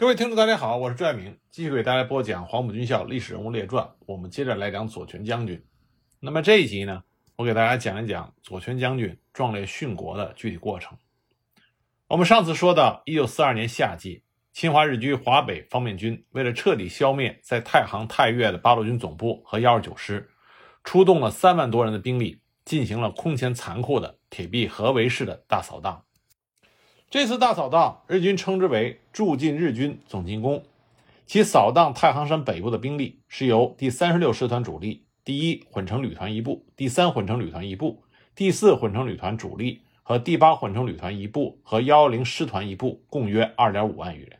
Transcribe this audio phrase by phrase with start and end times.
[0.00, 3.84] 各位听众，大家好，我是朱爱明，继续给大家播讲《黄埔军校历史人物列传》。
[4.06, 5.60] 我们接着来讲左权将军。
[6.20, 7.02] 那么这一集呢，
[7.34, 10.96] 我给大家讲一讲左权将军壮烈殉国的具体过程。
[12.06, 14.22] 我们上次说到，一九四二年夏季，
[14.52, 20.30] 侵华日军华北方面军为了彻底消灭在太行、太岳的八路军总部和幺二九师，
[20.84, 26.04] 出动了三万多人的兵力，进行了空前残酷的铁壁合围式的大扫荡。
[27.10, 30.62] 这次大扫荡，日军称之为“驻进日军总进攻”。
[31.24, 38.02] 其扫荡太行山北部的兵力是由第三十六师团主力、第一混成旅团一部、第三混成旅团一部、
[38.34, 44.38] 第四混成旅团主力和第八混成旅团一部和幺幺零师团一部，共约二点五万余人。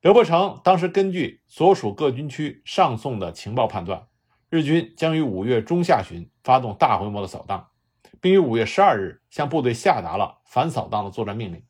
[0.00, 4.06] 刘伯承当时根据所属各军区上送的情报判断，
[4.48, 7.66] 日军将于五月中下旬发动大规模的扫荡。
[8.18, 11.62] 并于五月十二日向部队下达了反扫荡的作战命令。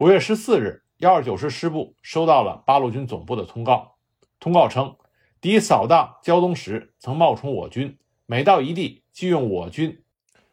[0.00, 3.96] 五月十四日，幺二九师师部收到了八路军总部的通告，
[4.38, 4.96] 通告称，
[5.42, 10.02] 敌扫荡胶东时曾冒充我军，每到一地即用我军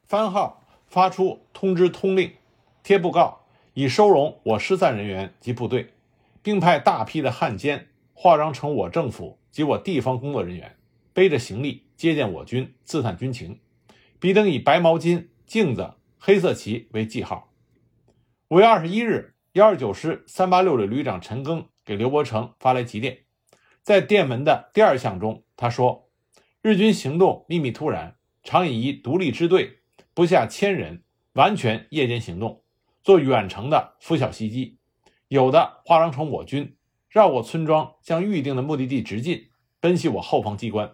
[0.03, 2.33] 番号发出通知通令，
[2.83, 5.93] 贴布告，以收容我失散人员及部队，
[6.43, 10.75] 并派大批的汉奸化妆成我政府及我地方工作人员，
[11.13, 13.61] 背着行李接见我军，刺探军情。
[14.19, 17.53] 彼等以白毛巾、镜子、黑色旗为记号。
[18.49, 23.23] 五月二十一日，幺二九师三八六旅旅长陈赓给刘伯承发来急电，
[23.81, 26.11] 在电文的第二项中，他说
[26.61, 29.79] ：“日军行动秘密突然，常以一独立支队
[30.13, 31.01] 不下千人，
[31.33, 32.61] 完全夜间行动，
[33.01, 34.77] 做远程的拂晓袭击，
[35.27, 36.77] 有的化妆成我军，
[37.09, 40.93] 绕过村庄，向预定的目的地直进，奔袭我后方机关。”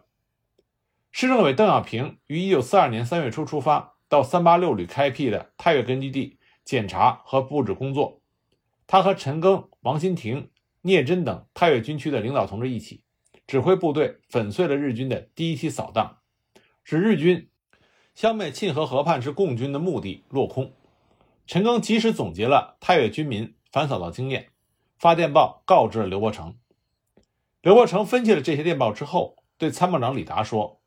[1.12, 8.22] 市政委邓小平于一九四二年三月初出发，到三八六旅开辟的太岳根据地检查和布置工作。
[8.94, 10.52] 他和陈赓、王新亭、
[10.84, 13.02] 聂真等太岳军区的领导同志一起，
[13.48, 16.20] 指挥部队粉碎了日军的第一期扫荡，
[16.84, 17.50] 使日军
[18.14, 20.74] 消灭沁河河畔之共军的目的落空。
[21.48, 24.50] 陈赓及时总结了太岳军民反扫荡经验，
[25.00, 26.56] 发电报告知了刘伯承。
[27.64, 30.80] 刘伯承分析了这些电报之后，对参谋长李达说。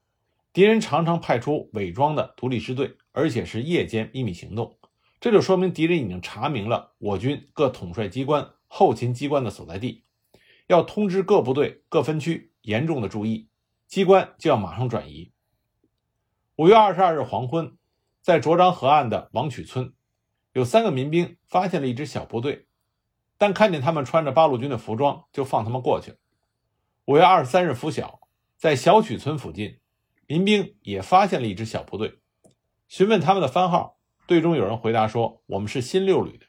[0.52, 4.78] 敌人常常派出伪装的独立支队，而且是夜间秘密行动，
[5.26, 10.04] 这就说明敌人已经查明了我军各统帅机关、后勤机关的所在地，
[10.69, 13.48] 要通知各部队、各分区严重的注意，
[13.88, 15.32] 机关就要马上转移。
[16.54, 17.76] 五月二十二日黄昏，
[18.22, 19.92] 在卓漳河岸的王曲村，
[20.53, 22.69] 有三个民兵发现了一支小部队，
[23.37, 26.19] 但看见他们穿着八路军的服装，就放他们过去了。
[27.06, 28.20] 五月二十三日拂晓，
[28.56, 29.81] 在小曲村附近。
[30.28, 32.20] 民兵也发现了一支小部队，
[32.87, 33.95] 询问他们的番号，
[34.26, 36.47] 队中有人回答说：“我们是新六旅的。”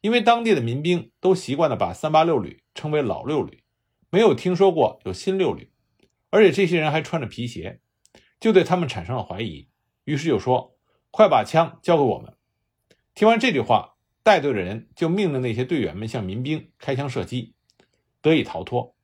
[0.00, 3.62] 因为当地的民兵都习惯的把三八六旅称为老六旅，
[4.10, 5.70] 没有听说过有新六旅，
[6.30, 7.80] 而且这些人还穿着皮鞋，
[8.40, 9.68] 就对他们产生了怀疑，
[10.04, 10.76] 于是就说
[11.10, 12.34] ：“快把枪交给我们。”
[13.14, 17.54] 听完这句话，带队的人就命令那些队员们向民兵开枪射击，
[18.20, 18.94] 得以逃脱。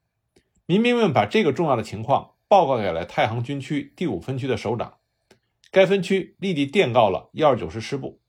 [0.66, 2.34] 民兵们把这个重要的情况。
[2.50, 4.97] 报告给了太行军区第五分区的首长，
[5.70, 8.20] 该分区立即电告了一二九师师部。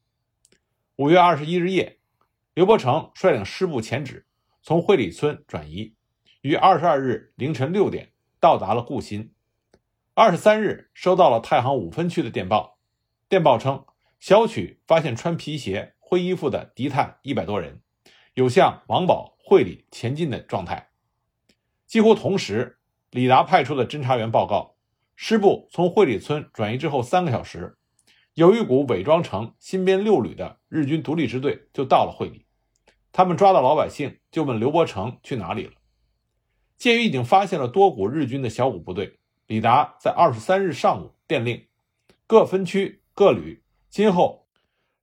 [0.98, 2.00] 五月二十一日夜，
[2.54, 4.28] 刘伯承率领师部前指
[4.62, 5.96] 从会里村转移，
[6.42, 9.34] 于二十二日凌晨六点到达了固新。
[10.14, 12.78] 二十三日收到了太行五分区的电报，
[13.30, 13.86] 电报称
[14.20, 17.82] 小曲发现穿皮鞋、灰衣服的敌探一百多人，
[18.34, 20.90] 有向王堡、会里前进的状态。
[21.86, 22.76] 几乎同时。
[23.12, 24.76] 李达派出的侦察员报告，
[25.22, 27.76] 师部从会理村转移之后三个小时，
[28.36, 32.46] 有一股伪装成新编六旅的日军独立支队就到了会理。
[33.12, 35.74] 他们抓到老百姓，就问刘伯承去哪里了。
[36.78, 41.68] 鉴于已经发现了多股日军的小股部队，李达在二十三日上午电令
[42.26, 44.48] 各分区各旅，今后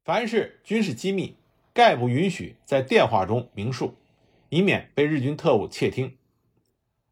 [0.03, 1.37] 凡是军事机密，
[1.75, 3.95] 概不允许在电话中明述，
[4.49, 6.17] 以免被日军特务窃听。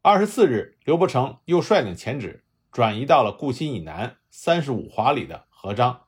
[0.01, 2.41] 二十四日，刘伯承又率领前指
[2.75, 6.01] 转移到了固新以南三十五华里的合章。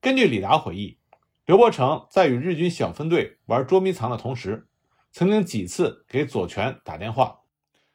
[0.00, 0.98] 根据李达回忆，
[1.44, 4.68] 刘伯承在与日军小分队玩捉迷藏的同时，
[5.10, 7.40] 曾经几次给左权打电话。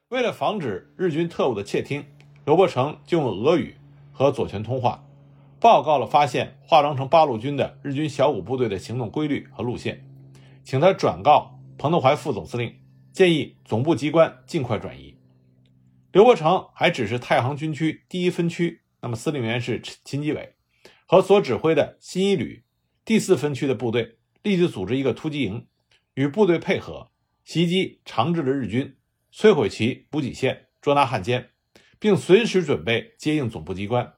[0.09, 2.05] 为了防止日军特务的窃听，
[2.43, 3.77] 刘伯承就用俄语
[4.11, 5.05] 和左权通话，
[5.61, 10.05] 报告了发现化妆成八路军的日军小股部队的行动规律和路线，
[10.65, 12.75] 请他转告彭德怀副总司令。
[13.13, 15.14] 建议总部机关尽快转移。
[16.15, 20.55] 刘伯承还指示太行军区第一分区，那么司令员是秦基伟，
[21.05, 22.63] 和所指挥的新一旅
[23.03, 25.67] 第四分区的部队立即组织一个突击营，
[26.13, 27.11] 与部队配合，
[27.43, 28.95] 袭击长治的日军，
[29.33, 31.49] 摧毁其补给线，捉拿汉奸，
[31.99, 34.13] 并随时准备接应总部机关。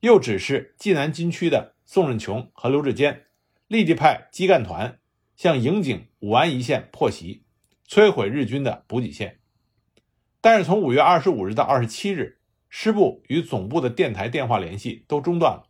[0.00, 3.26] 又指示济南军区的宋任穷和刘志坚
[3.68, 4.98] 立即派机干团
[5.36, 7.44] 向营井武安一线破袭，
[7.88, 9.38] 摧毁日军的补给线。
[10.42, 15.68] 但是从五月二十五日到二十七日，师部与总部的电台电话联系都中断了。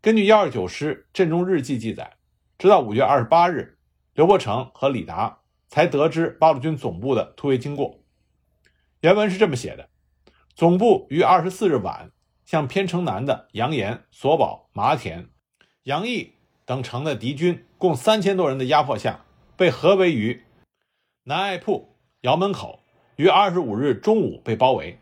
[0.00, 2.16] 根据幺二九师阵中日记记载，
[2.58, 3.78] 直到五月二十八日，
[4.14, 5.38] 刘伯承和李达
[5.68, 8.00] 才得知八路军总部的突围经过。
[9.02, 9.88] 原文是这么写的：
[10.56, 12.10] 总部于二十四日晚。
[12.46, 15.30] 向偏城南的杨岩、索保、麻田、
[15.84, 16.34] 杨毅
[16.66, 19.24] 等城的敌军共三千多人的压迫下，
[19.56, 20.44] 被合围于
[21.22, 22.83] 南爱铺窑门口，
[23.16, 24.98] 于二十五日中午被包围，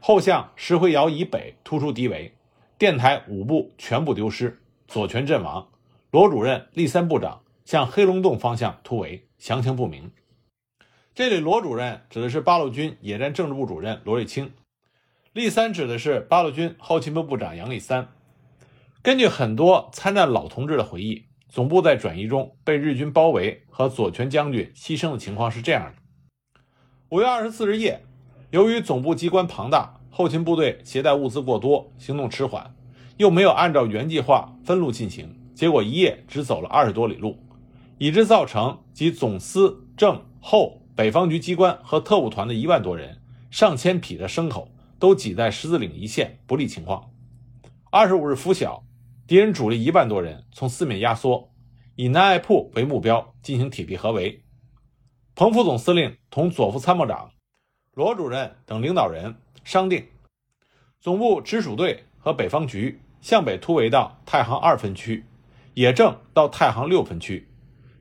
[0.00, 2.32] 后向石灰窑以北突出敌围，
[2.78, 5.68] 电台五部全部丢失，左权阵亡。
[6.10, 10.12] 罗主任、立三部长向黑龙洞方向突围，详情不明。
[11.14, 14.52] 这里罗主任指的是八路军野战政治部主任罗瑞卿。
[15.32, 18.08] 立三指的是八路军后勤部部长杨立三。
[19.02, 25.94] 根据很多参战老同志的回忆，总部在转移中被日军包围和左权将军牺牲的情况是这样的：
[27.10, 28.02] 五月二十四日夜，
[28.50, 32.74] 由于总部机关庞大，后勤部队携带物资过多，行动迟缓，
[33.16, 37.38] 又没有按照原计划分路进行，结果一夜只走了二十多里路，
[37.98, 44.68] 以致造成及总司政后北方局机关和特务团的一万多人、上千匹的牲口。
[44.98, 47.10] 都挤在十字岭一线，不利情况。
[47.90, 48.82] 二十五日拂晓，
[49.26, 51.50] 敌人主力一万多人从四面压缩，
[51.96, 54.42] 以南爱铺为目标进行铁壁合围。
[55.38, 57.30] 彭副总司令同左副参谋长、
[57.92, 60.06] 罗主任等领导人商定，
[60.98, 65.26] 总部直属队和北方局向北突围到太行二分区，
[65.74, 67.46] 野正到太行六分区。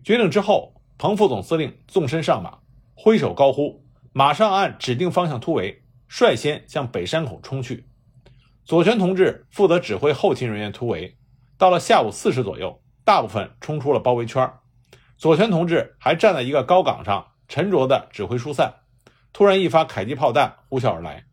[0.02, 2.60] 决定之后，彭副总司令纵身上马，
[2.94, 3.84] 挥手高呼
[4.16, 7.84] ：“马上按指定方向突围！”率先向北山口冲去，
[8.64, 11.18] 左权同志负责指挥后勤人员突围。
[11.58, 14.50] 到了下午四时左右，大部分冲出了包围圈。
[15.18, 18.74] 左权同志还站在一个高岗上，沉着地指挥疏散。
[19.32, 21.26] 突然，一发迫击炮弹呼啸而来，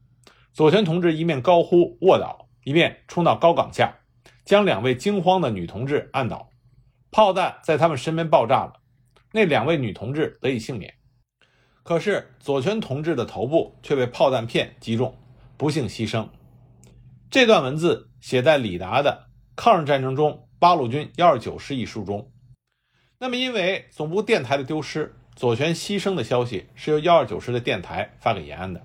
[0.53, 3.97] 左权同志一面高呼“卧倒”，一面冲到高岗下，
[4.45, 6.49] 将两位惊慌的女同志按倒。
[7.11, 8.73] 炮弹在他们身边爆炸了，
[9.33, 10.95] 那两位女同志得以幸免。
[11.83, 15.17] 可是左权同志的头部却被炮弹片击中，
[15.57, 16.29] 不幸牺牲。
[17.31, 22.32] 这段文字写在李达的《抗日战争中八路军幺二九师》一书中。
[23.23, 28.85] 那么，因为总部电台的丢失，左权牺牲的消息是由幺二九师的电台发给延安的。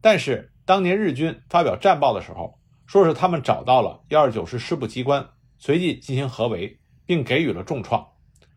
[0.00, 5.24] 但是，当年日军发表战报的时候，说是他们找到了幺二九师师部机关，
[5.56, 8.04] 随即进行合围，并给予了重创。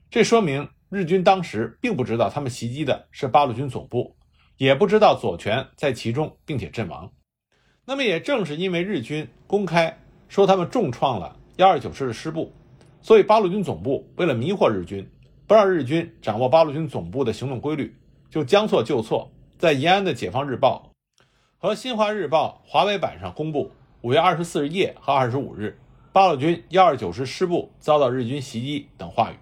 [0.09, 0.67] 这说明。
[0.89, 4.15] 日军当时并不知道他们袭击的是八路军总部，
[4.57, 7.11] 也不知道左权在其中，并且阵亡。
[7.85, 12.51] 那么，也正是因为日军公开说他们重创了幺二九师的师部，
[13.03, 15.07] 所以八路军总部为了迷惑日军，
[15.45, 17.93] 不让日军掌握八路军总部的行动规律，
[18.29, 19.29] 就将错就错，
[19.59, 20.89] 在延安的《解放日报》
[21.57, 23.69] 和《新华日报》华北版上公布
[24.01, 25.77] 五月二十四日夜和二十五日
[26.13, 29.35] 八路军幺二九师师部遭到日军袭击等话语。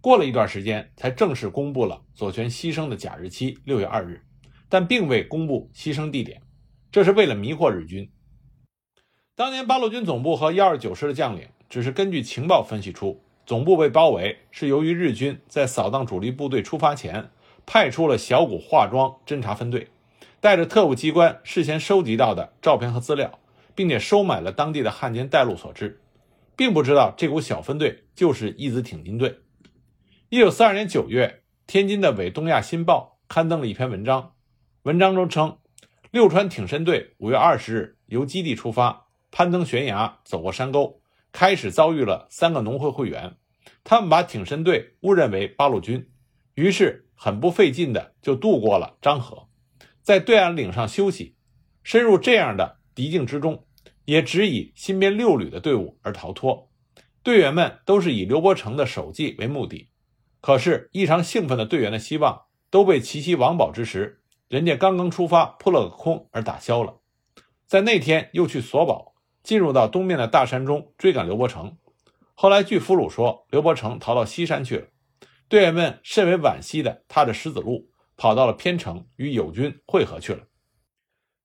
[0.00, 4.22] 过了一段时间，才正式公布了左权牺牲的假日期六月二日，
[4.70, 6.40] 但并未公布牺牲地点，
[6.90, 8.10] 这是为了迷惑日军。
[9.36, 17.30] 当年八路军总部和幺二九师的将领只是根据情报分析出，总部被包围是由于日军在扫荡主力部队出发前，
[17.64, 19.88] 派出了小股化妆侦察分队，
[20.40, 23.38] 带着特务机关事先收集到的照片和资料，
[23.76, 26.00] 并且收买了当地的汉奸带路所致，
[26.56, 29.38] 并不知道这股小分队就是义子挺进队。
[30.28, 34.32] 一九四二年九月，天津的《伪东亚新报》刊登了一篇文章，
[34.82, 35.58] 文章中称，
[36.10, 40.99] 六川挺身队五月二十日由基地出发，攀登悬崖，走过山沟，
[41.32, 43.36] 开始遭遇了三个农会会员，
[43.84, 46.10] 他们把挺身队误认为八路军，
[46.54, 49.48] 于是很不费劲的就渡过了漳河，
[50.02, 51.36] 在对岸岭上休息，
[51.82, 53.64] 深入这样的敌境之中，
[54.04, 56.70] 也只以新编六旅的队伍而逃脱，
[57.22, 59.88] 队员们都是以刘伯承的手记为目的。
[60.40, 67.00] 可是，异常兴奋的队员的希望都被齐齐王宝之时，人家刚刚出发扑了个空而打消了。
[67.66, 69.09] 在那天又去索保，
[69.42, 71.76] 进入到东面的大山中追赶刘伯承。
[72.34, 74.86] 后来据俘虏说，刘伯承逃到西山去了。
[75.48, 80.44] 队员们甚为惋惜的踏着石子路，跑到了偏城与友军会合去了。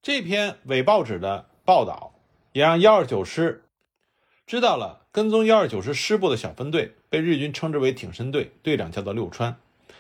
[0.02, 2.14] 这篇伪报纸的报道，
[2.54, 3.64] 也让幺二九师。
[4.46, 9.58] 知道了，跟踪幺二九师师部的小分队被日军称之为挺身队，队长叫做六川。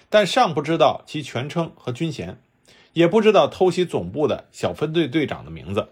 [0.07, 2.39] 但尚不知道其全称和军衔，
[2.93, 5.89] 也不知道偷袭总部的小分队队长的名字。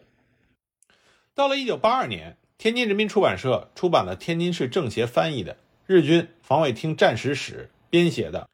[1.36, 8.42] 到了1982年，天津人民出版社出版了天津市政协翻译的日军防卫厅战时史编写的《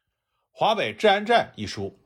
[0.50, 1.98] 华北治安战》一书。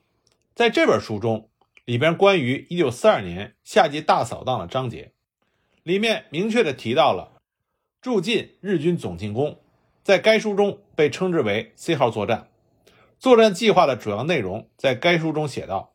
[0.53, 1.49] 在这本书中，
[1.85, 5.13] 里边关于1942年夏季大扫荡的章节，
[5.85, 7.41] 里面明确的提到了
[8.01, 9.61] 驻晋日军总进攻，
[10.03, 12.49] 在该书中被称之为 “C 号作战”。
[13.21, 15.95] 作战计划的主要内容在该书中写道：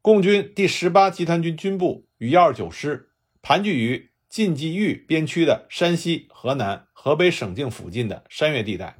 [0.00, 3.10] 共军第十八集团军军部与幺二九师
[3.42, 8.96] 盘踞于晋冀豫边区的山西、河南、河北省境附近的山岳地带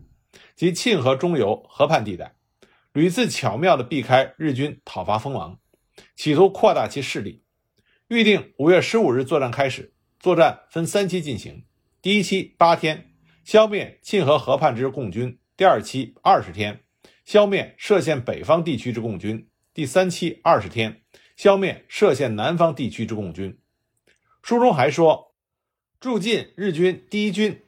[0.55, 2.35] 及沁河中游河畔地带，
[2.93, 5.59] 屡次巧妙地避开日军讨伐锋芒，
[6.15, 7.45] 企图扩大其势力。
[8.09, 11.65] 预定五月十五日作战开始，作战分三期进行：
[12.03, 16.81] 第一期八天，消灭沁河河畔之共军；第二期二十天。
[17.25, 21.01] 消灭涉县北方地区之共军，第三期二十天
[21.39, 23.59] 消灭涉县南方地区之共军。
[24.43, 25.35] 书中还说，
[26.01, 27.63] 驻晋日军第一军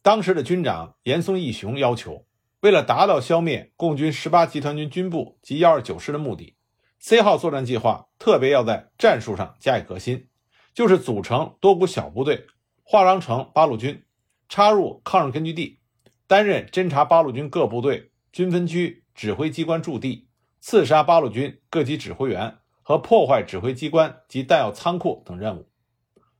[0.00, 2.24] 当时的军长岩松义雄要求，
[2.60, 6.56] 为了达到消灭共军十八集团军军部及幺二九师的目的
[6.98, 10.28] ，C 号作战计划特别要在战术上加以革新，
[10.72, 12.46] 就是组成多股小部队，
[12.82, 14.02] 化妆成八路军，
[14.48, 15.78] 插入抗日根据地，
[16.26, 18.10] 担任侦察八路军各部队。
[18.30, 20.28] 军分区指挥机关驻地，
[20.60, 25.68] 刺杀八路军各级指挥员和破坏指挥机关及弹药仓库等任务。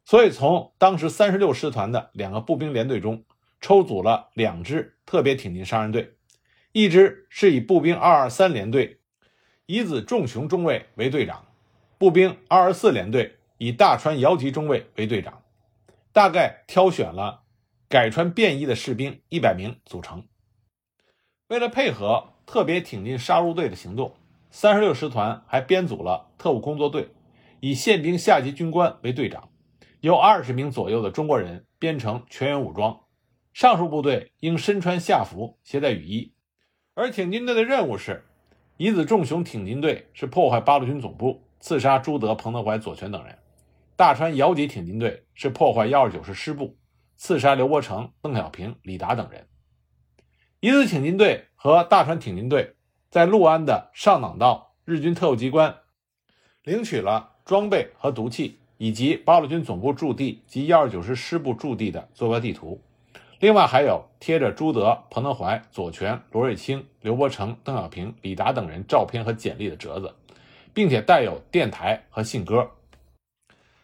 [0.09, 3.25] 所以，从当时三十六师团的两个步兵连队中
[3.61, 6.15] 抽组了两支特别挺进杀人队，
[6.73, 9.01] 一支是以步兵二二三连队
[9.67, 11.45] 以子仲雄中尉为队长，
[11.99, 15.43] 步兵二二四连队以大川遥吉中尉为队长，
[16.11, 17.43] 大概挑选了
[17.87, 20.25] 改穿便衣的士兵一百名组成。
[21.49, 24.17] 为了配合特别挺进杀戮队的行动，
[24.51, 27.11] 三十六师团还编组了特务工作队，
[27.61, 29.51] 以宪兵下级军官为队长，
[30.01, 33.01] 由二十名左右的中国人编成全员武装。
[33.53, 36.33] 上述部队应身穿夏服，携带雨衣。
[36.95, 38.25] 而挺进队的任务是：
[38.77, 43.35] 乙子重雄挺进队是破坏八路军总部，刺杀朱德、彭德怀、左权等人；
[43.97, 46.77] 大川遥吉挺进队是破坏幺二九师师部，
[47.17, 49.49] 刺杀刘伯承、邓小平、李达等人。
[50.61, 52.77] 乙子挺进队和大川挺进队
[53.11, 55.77] 在六安的上党道日军特务机关
[56.63, 62.81] 领取了装备和毒气，以及八路军总部驻地及一二九师师部驻地的坐标地图。
[63.41, 70.15] 另外还有贴着朱德、彭德怀、左权、罗瑞卿、刘伯承、邓小平、李达等人照片和简历的折子，
[70.73, 72.71] 并且带有电台和信鸽。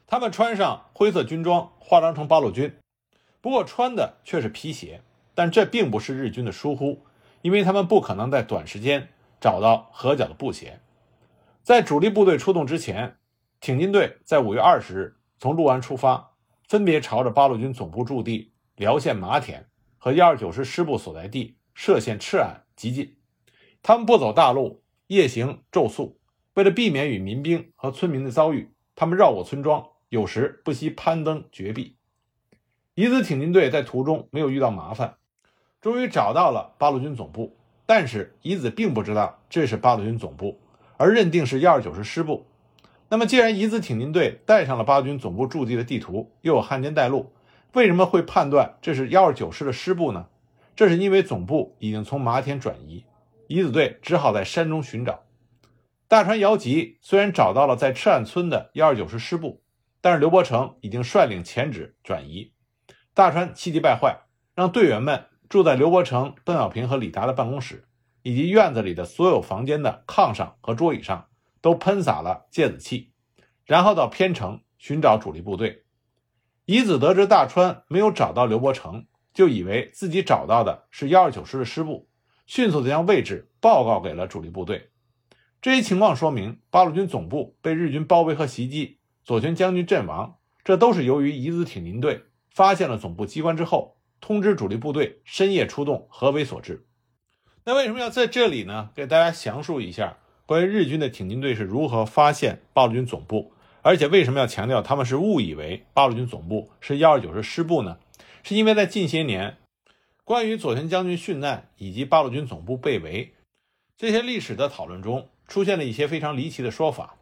[0.07, 2.75] 他们穿上灰色军装，化妆成八路军，
[3.41, 5.03] 不过穿的却是皮鞋。
[5.37, 7.03] 但这并不是日军的疏忽，
[7.43, 9.09] 因为他们不可能在短时间
[9.41, 10.79] 找到合脚的布鞋。
[11.63, 13.17] 在主力部队出动之前，
[13.65, 16.33] 挺进队在五月二十日从六安出发，
[16.69, 19.67] 分别朝着八路军总部驻地辽县麻田
[19.97, 23.17] 和一二九师师部所在地涉县赤岸急进。
[23.83, 26.21] 他们不走大路，夜行昼宿。
[26.53, 31.97] 为了避免与民兵和村民的遭遇，他们绕过村庄，有时不惜攀登绝壁。
[32.97, 35.17] 乙子挺进队在途中没有遇到麻烦。
[35.81, 37.57] 终于找到了八路军总部，
[37.87, 40.61] 但是乙子并不知道这是八路军总部，
[40.99, 42.47] 而认定是幺二九师师部。
[43.15, 47.33] 那么，既然乙子挺进队带上了八军总部驻地的地图，又有汉奸带路，
[47.73, 50.27] 为什么会判断这是幺二九师的师部呢？
[50.75, 53.05] 这是因为总部已经从麻田转移，
[53.47, 55.23] 乙子队只好在山中寻找。
[56.09, 59.63] 大川遥吉虽然找到了在赤岸村的幺二九师师部，
[60.01, 62.51] 但是刘伯承已经率领前指转移。
[63.15, 64.23] 大川气急败坏，
[64.57, 65.27] 让队员们。
[65.49, 67.85] 住在刘伯承、邓小平和李达的办公室，
[68.23, 71.29] 以及院子里的所有房间的炕上和桌椅上，
[71.65, 73.13] 都喷洒了芥子气，
[73.65, 75.85] 然后到偏城寻找主力部队。
[76.67, 82.07] 乙子得知大川没有找到刘伯承，就以为自己找到的是幺二九师的师部，
[82.45, 84.91] 迅速地将位置报告给了主力部队。
[85.63, 93.97] 这一情况说明，八路军总部被日军包围和袭击，左权将军阵亡，这都是由于乙子挺进队发现了总部机关之后。
[94.21, 96.87] 通知主力部队深夜出动，合围所致。
[97.65, 98.91] 那为什么要在这里呢？
[98.95, 107.99] 给大家详述一下关于日军的挺进队是如何发现八路军总部，而且为什么要强调他们是误以为八路军总部是幺二九师师部呢？
[108.43, 109.57] 是因为在近些年，
[110.23, 113.33] 关于左权将军殉难以及八路军总部被围
[113.97, 117.17] 这些历史的讨论中，出现了一些非常离奇的说法。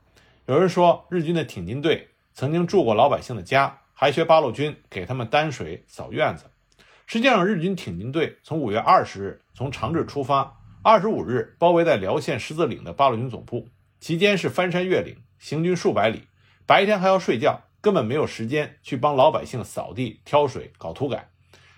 [0.47, 6.47] 有人说，日军的挺进队曾经住过老百姓的家，还学八路军给他们担水、扫院子。
[7.07, 13.69] 实际上，日军挺进队从五月二十日从长治出发，二十五日包围在辽县十字岭的八路军总部，
[14.01, 16.25] 期间是翻山越岭，行军数百里，
[16.67, 21.31] 白天还要睡觉，根本没有时间去帮老百姓扫地、挑水、搞土改。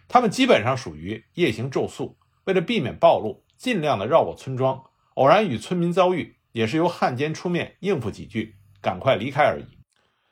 [0.08, 4.82] 他们基本上属于夜行昼宿，为了避免暴露，尽量的绕过村庄，
[5.16, 9.76] 偶然与村民遭遇，也是由汉奸出面应付几句，赶快离开而已。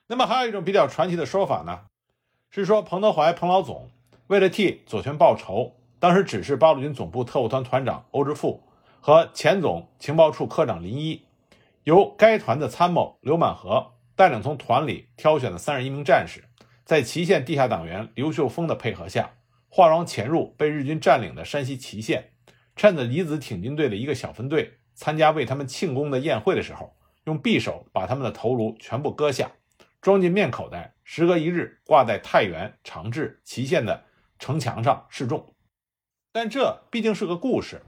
[0.06, 1.80] 那么还有一种比较传奇的说法呢，
[2.48, 3.90] 是说彭德怀彭老总
[4.28, 5.76] 为了替左权报仇。
[6.02, 8.60] 当时指示八路军总部特务团团长欧之富
[9.00, 11.24] 和前总情报处科长林一，
[11.84, 16.42] 由该团的参谋刘满和带领从团里挑选的三十一名战士，
[16.84, 19.30] 在祁县地下党员刘秀峰的配合下，
[19.68, 22.32] 化妆潜入被日军占领的山西祁县，
[22.74, 29.52] 趁着李子挺进队的一个小分队参加为他们庆功的宴会的时候，用匕首把他们的头颅全部割下，
[30.00, 34.02] 装进面口袋，时隔一日挂在太原、长治、祁县的
[34.40, 35.51] 城墙上示众。
[36.32, 37.82] 但这毕竟是个故事，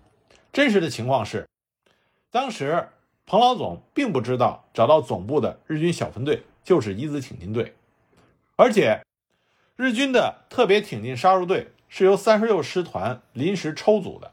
[0.52, 1.48] 真实的情况是，
[2.30, 2.90] 当时
[3.24, 7.74] 彭老总并不知道找到总部的日军小分队就是一子挺进队，
[8.56, 9.02] 而且
[9.76, 14.32] 日军的特别挺进杀入队是由三十六师团临时抽组的，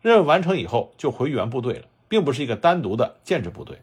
[0.00, 3.82] 任务完成以后就回原部队了，并不是一个单独的建制部队。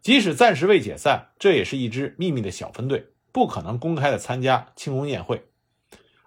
[0.00, 5.47] 即使暂时未解散，这也是一支秘密的小分队，不可能公开的参加庆功宴会。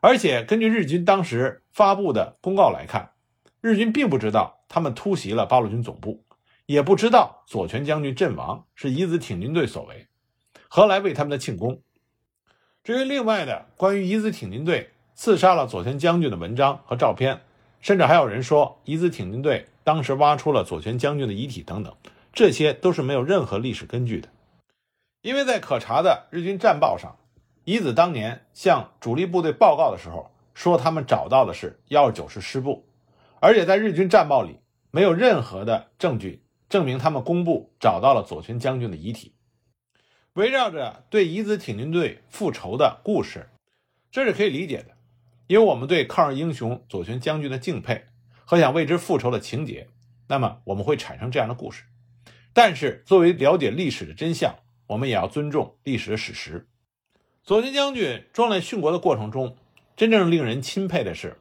[0.02, 3.12] 而且根据日军当时发布的公告来看，
[3.62, 6.26] 日军并不知道他们突袭了八路军总部，
[6.66, 10.08] 也不知道左权将军阵亡是乙子挺进队所为，
[10.68, 11.84] 何来为他们的庆功？
[12.84, 17.42] 至于另外的关于乙子挺进队刺杀了左权将军的文章和照片，
[17.80, 21.96] 甚至还有人说乙子挺进队当时挖出了左权将军的遗体等等，
[22.34, 24.30] 这些都是没有任何历史根据的，
[25.22, 27.18] 因为在可查的日军战报上。
[27.64, 32.88] 乙子当年向主力部队报告的时候，说他们找到的是幺二九师师部，
[33.40, 39.36] 而且在日军战报里没有任何的证据证明他们公布找到了左权将军的遗体。
[40.34, 43.50] 围绕着对乙子挺进队复仇的故事，
[44.12, 44.98] 这是可以理解的，
[45.46, 48.06] 因为我们对抗日英雄左权将军的敬佩
[48.44, 49.88] 和想为之复仇的情节，
[50.28, 51.84] 那么我们会产生这样的故事。
[52.54, 54.56] 但是作为了解历史的真相，
[54.88, 56.68] 我们也要尊重历史的史实。
[57.44, 59.58] 左权将军壮烈殉国的过程中，
[59.96, 61.40] 真正令人钦佩的是，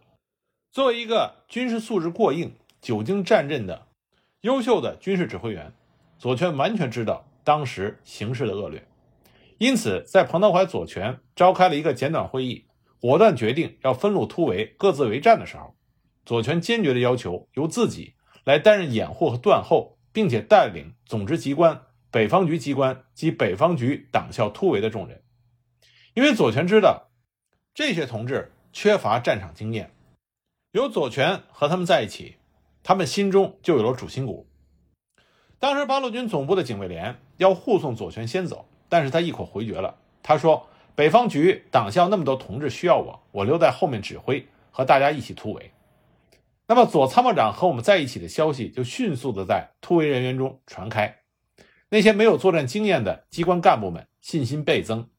[0.73, 3.87] 作为一个军事素质过硬、久经战阵的
[4.41, 5.75] 优秀的军事指挥员，
[6.19, 8.83] 左权完全知道当时形势的恶劣，
[9.59, 12.65] 因此在彭德怀、左权召开了一个简短会议，
[12.99, 15.75] 果断决定要分路突围、各自为战的时候，
[16.25, 25.23] 左权坚决的要求由自己来担任掩护和断后，并且带领总支机关、北方局机关及北方局党校突围的重任。
[26.15, 27.09] 因为左权知道
[27.73, 29.93] 这些同志缺乏战场经验，
[30.73, 32.37] 有左权和他们在一起，
[32.83, 34.49] 他们心中就有了主心骨。
[35.59, 39.99] 当时八路军总部的警卫连要护送左权先走，但是他一口回绝了。
[40.23, 45.71] 他说：“北方局党校那么多同志需要我，我留在后面指挥，和大家一起突围。”
[46.67, 51.19] 那么左参谋长和我们在一起的消息就迅速的在突围人员中传开，
[51.91, 55.10] 那些没有作战经验的机关干部们信心倍增。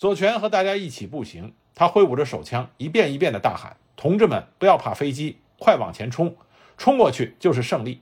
[0.00, 6.34] 左权和大家一起步行，他挥舞着手枪，一遍一遍地大喊：“同志们，不要怕飞机，快往前冲！
[6.78, 8.00] 冲过去就是胜利！”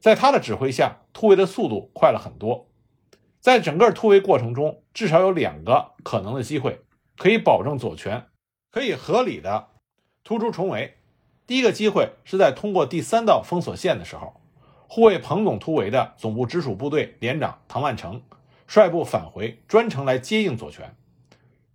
[0.00, 2.66] 在他的指挥下，突围的速度快了很多。
[3.38, 6.80] 在整个突围过程中，至少有两个可能的机会，
[7.18, 8.28] 可以保证左权
[8.70, 9.68] 可以合理的
[10.24, 10.96] 突出重围。
[11.46, 14.40] 第一个机会是在通过第三道封锁线的时候，
[14.88, 18.22] 护卫彭总突围的总部直属部队连长唐万成
[18.66, 20.96] 率部返回，专程来接应左权。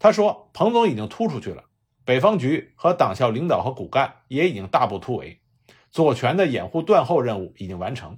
[0.03, 1.65] 他说：“彭总已经突出去了，
[2.03, 5.39] 北方局和党校领导和骨干也已经大步突围，
[5.91, 8.17] 左权的掩护断后任务已经完成。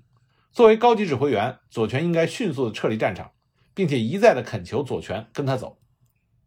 [0.53, 3.31] 作为高级指挥员，左权应该迅速的撤离战场，
[3.73, 5.77] 并且一再的恳求左权跟他走。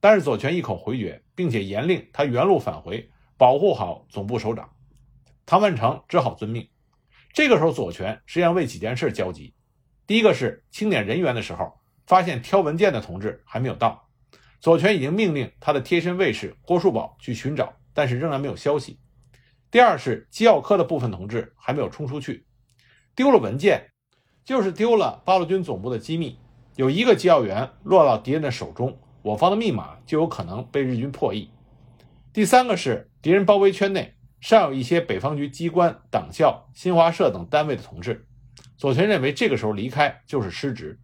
[0.00, 4.70] 但是左权一口回绝，并且严令他原路返回，保护好总部首长。
[5.44, 6.66] 唐万成只好遵命。
[7.34, 9.52] 这个时候，左权实际上为几件事焦急：
[10.06, 11.74] 第一个是清点人员的时候，
[12.06, 14.02] 发现挑文件的同志还没有到。”
[14.58, 18.98] 左权已经命令他的贴身卫士郭树宝去寻找，但是仍然没有消息。
[19.70, 22.46] 第二是机要科的部分同志还没有冲出去，
[23.14, 23.90] 丢了文件，
[24.44, 26.38] 就是丢了八路军总部的机密。
[26.74, 31.50] 有一个机要员落到敌人的手中，我方的密码就有可能被日军破译。
[32.32, 38.26] 第三个是敌人包围圈内尚有一些北方局机关、党校、新华社等单位的同志。
[38.76, 40.98] 左权认为这个时候离开就是失职。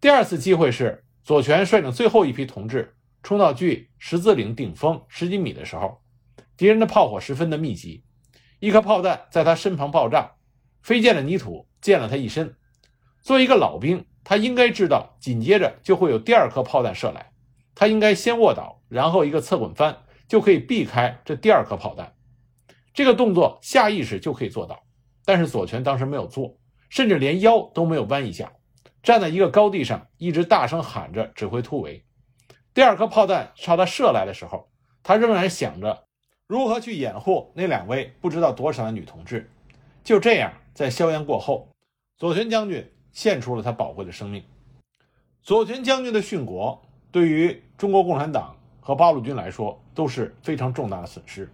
[0.00, 1.03] 第二次机会是。
[1.24, 6.02] 左权率领最后一批同志冲到距十字岭顶峰十几米的时候，
[6.54, 8.04] 敌人的炮火十分的密集，
[8.60, 10.32] 一颗炮弹在他身旁爆炸，
[10.82, 12.54] 飞溅的泥土溅了他一身。
[13.22, 17.32] 作为一个老兵，他应该知道紧接着就会有第二颗炮弹射来，
[17.74, 22.14] 他应该先卧倒，然后一个侧滚翻，就可以避开这第二颗炮弹。
[22.92, 24.84] 这个动作下意识就可以做到，
[25.24, 26.58] 但是左权当时没有做，
[26.90, 28.52] 甚至连腰都没有弯一下，
[29.04, 32.02] 站在一个高地上，一直大声喊着指挥突围。
[32.72, 34.70] 第二颗炮弹朝他射来的时候，
[35.02, 36.06] 他仍然想着
[36.46, 39.50] 如何去掩护那两位不知道多少的女同志。
[40.02, 41.68] 就这样，在硝烟过后，
[42.16, 44.42] 左权将军献出了他宝贵的生命。
[45.42, 51.52] 左权将军的殉国，对于中国共产党和八路军来说都是非常重大的损失。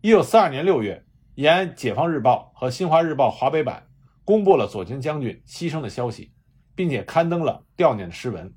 [0.00, 1.04] 一九四二年六月，
[1.34, 3.86] 延安《解放日报》和《新华日报》华北版
[4.24, 6.32] 公布了左权将军牺牲的消息，
[6.74, 8.54] 并且刊登了悼念的诗文。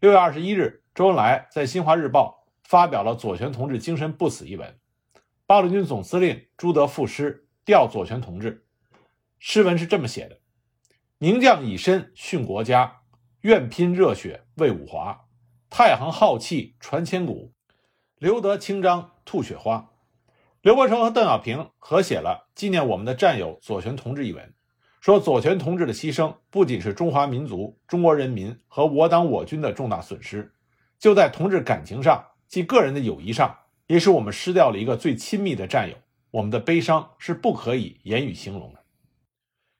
[0.00, 0.78] 六月二十一日。
[0.92, 4.76] 周恩来在《新华日报》发表了“左权同志精神不死”一文，
[5.46, 8.66] 八路军总司令朱德赋诗吊左权同志。
[9.38, 10.40] 诗文是这么写的
[11.16, 13.02] ：“名将以身殉国家，
[13.42, 15.26] 愿拼热血为五华。
[15.70, 17.54] 太行浩气传千古，
[18.16, 19.92] 留得清章吐雪花。”
[20.60, 24.52] 刘伯承和邓小平合写了纪念我们的战友左权同志一文，
[25.00, 30.52] 说左权同志的牺牲不仅是中华民族、中国人民和我党我军的重大损失。
[30.98, 35.96] 就在同志感情上，即个人的友谊上，也使我们失掉了一个最亲密的战友。
[36.32, 38.80] 我们的悲伤是不可以言语形容的。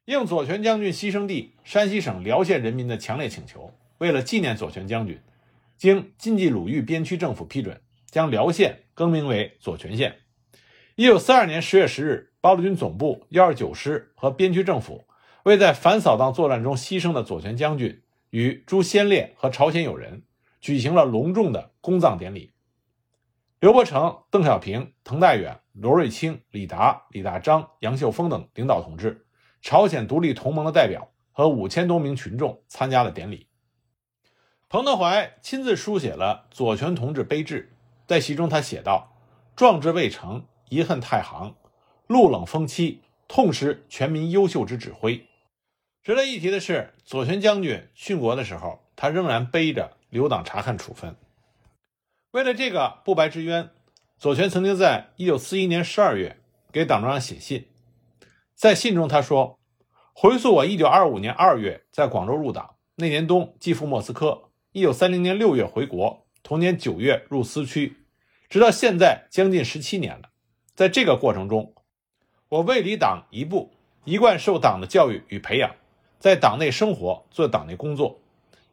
[0.07, 5.21] 应左权将军牺牲地山西省辽县人民的强烈请求，为了纪念左权将军，
[5.77, 10.17] 经晋冀鲁豫边区政府批准，将辽县更名为左权县。
[10.97, 15.05] 一九四二年十月十日，八路军总部、幺二九师和边区政府
[15.44, 20.22] 为在反扫荡作战中牺牲的左权将军与诸先烈和朝鲜友人。
[20.61, 22.53] 举行了隆重的公葬典礼。
[23.61, 29.24] 刘伯承、邓小平、滕代远、罗瑞卿、李达、李大章、杨秀峰等领导同志，
[29.62, 33.46] 朝鲜独立同盟的代表和五千多名群众参加了典礼。
[34.68, 37.74] 彭德怀亲自书写了左权同志碑志，
[38.07, 39.16] 在其中他写道
[39.57, 41.55] ：“壮志未成，遗恨太行，
[42.07, 45.26] 路冷风凄，痛失全民优秀之指挥。”
[46.03, 49.97] 值得一提的是，左权将军殉国的时候，他仍然背着。
[50.11, 51.15] 留党察看处分。
[52.33, 53.71] 为了这个不白之冤，
[54.19, 56.37] 左权曾经在一九四一年十二月
[56.73, 57.69] 给党中央写信。
[58.57, 59.61] 在信中，他说
[60.13, 67.99] ：“回溯我一九二五年二月在广州入党，那年冬寄赴莫斯科，一九三零年六月回国，同年九月入司区，
[68.49, 70.31] 直到现在将近十七年了。
[70.75, 71.73] 在这个过程中，
[72.49, 73.73] 我未离党一步，
[74.05, 75.77] 一贯受党的教育与培养，
[76.21, 78.21] 在党内生活，做党内工作，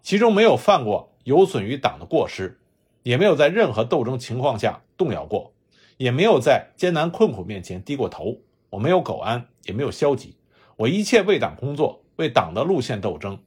[0.03, 2.57] 其中没有犯过。”有损于党的过失，
[3.03, 5.51] 也没有在任何斗争情况下动摇过，
[5.97, 8.37] 也没有在艰难困苦面前低过头。
[8.69, 10.37] 我没有苟安，也没有消极，
[10.77, 13.39] 我一切为党工作，为党的路线斗争。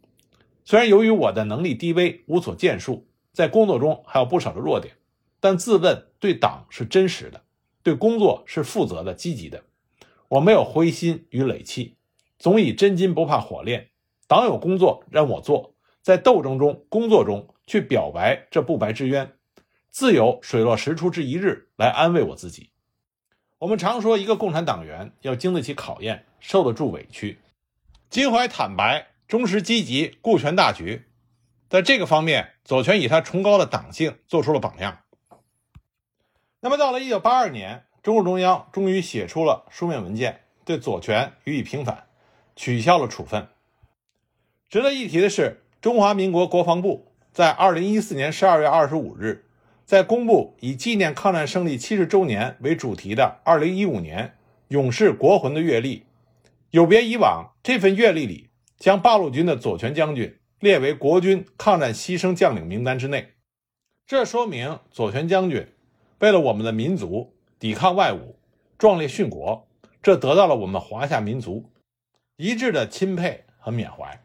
[0.67, 4.97] 虽然由于我的能力低微，无所建树，在工作中还有不少的弱点，
[5.41, 7.41] 但自问对党是真实的，
[7.83, 9.63] 对工作是负责的、积极的。
[10.29, 11.97] 我没有灰心与累气，
[12.39, 13.90] 总以真金不怕火炼。
[14.31, 17.53] 党有工作让我做，在斗争中、工作中。
[17.67, 19.33] 去表白这不白之冤，
[19.91, 22.73] 自有水落石出之一日来安慰我自己。
[23.59, 27.39] 我们常说，一个共产党员要经得起考验，受得住委屈，
[28.09, 31.07] 襟怀坦白，忠实积极，顾全大局。
[31.69, 34.99] 在这个方面，左权以他崇高的党性做出了榜样。
[36.59, 42.09] 那么，到了一九八二年，中共中央终于写出了书面文件，对左权予以平反，
[42.57, 43.47] 取消了处分。
[44.71, 47.09] 值得一提的是，中华民国国防部。
[47.33, 49.45] 在二零一四年十二月二十五日，
[49.85, 54.37] 在公布以纪念抗战胜利七十周年为主题的二零一五年
[54.69, 56.05] 勇士国魂的阅历，
[56.71, 63.33] 有别以往，这份阅历里将八路军的左权将军列为国军抗战牺牲将领名单之内。
[64.07, 65.67] 这说明左权将军
[66.21, 68.37] 为了我们的民族抵抗外侮，
[68.79, 69.67] 壮烈殉国，
[70.01, 71.69] 这得到了我们华夏民族
[72.37, 74.21] 一致的钦佩和缅怀。